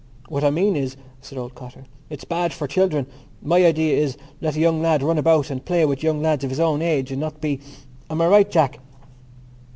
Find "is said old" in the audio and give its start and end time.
0.75-1.53